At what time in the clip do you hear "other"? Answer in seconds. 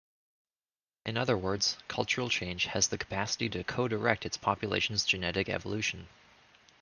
1.15-1.37